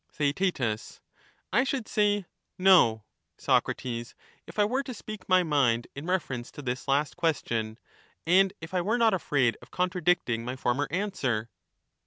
[0.17, 0.99] TheaeU
[1.53, 2.25] I should say'
[2.69, 3.03] No,'
[3.37, 4.15] Socrates,
[4.47, 7.77] if I were to speak my mind in reference to this last question,
[8.25, 11.51] and if I were not afraid of contradicting my former answer.